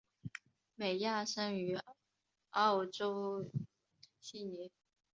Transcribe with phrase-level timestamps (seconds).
[0.73, 1.77] 美亚生于
[2.49, 3.47] 澳洲
[4.19, 4.71] 悉尼。